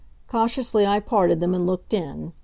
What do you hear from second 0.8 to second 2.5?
I parted them and looked in.